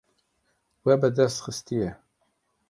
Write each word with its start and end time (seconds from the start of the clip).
We 0.85 0.93
bi 1.01 1.09
dest 1.17 1.43
xistiye. 1.45 1.89